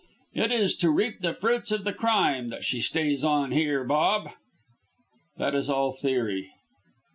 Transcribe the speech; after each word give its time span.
It 0.33 0.51
is 0.51 0.73
to 0.77 0.89
reap 0.89 1.19
the 1.19 1.31
fruits 1.35 1.71
of 1.71 1.83
the 1.83 1.93
crime 1.93 2.49
that 2.49 2.63
she 2.63 2.81
stays 2.81 3.23
on 3.23 3.51
here, 3.51 3.83
Bob." 3.83 4.31
"That 5.37 5.53
is 5.53 5.69
all 5.69 5.93
theory." 5.93 6.49